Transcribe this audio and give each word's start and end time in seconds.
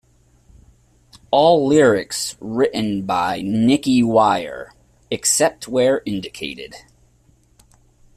All 1.29 1.67
lyrics 1.67 2.35
written 2.39 3.03
by 3.05 3.43
Nicky 3.43 4.01
Wire; 4.01 4.73
except 5.11 5.67
where 5.67 6.01
indicated. 6.07 6.73